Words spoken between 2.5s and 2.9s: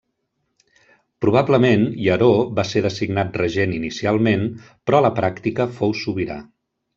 va ser